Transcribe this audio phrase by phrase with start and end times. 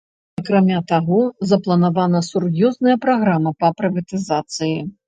[0.41, 1.19] Акрамя таго,
[1.51, 4.77] запланавана сур'ёзная праграма па прыватызацыі.